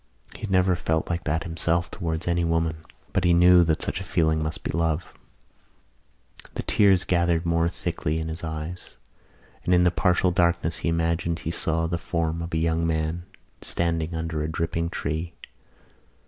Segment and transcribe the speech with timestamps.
[0.33, 2.77] He had never felt like that himself towards any woman
[3.13, 5.13] but he knew that such a feeling must be love.
[6.55, 8.97] The tears gathered more thickly in his eyes
[9.63, 13.27] and in the partial darkness he imagined he saw the form of a young man
[13.61, 15.35] standing under a dripping tree.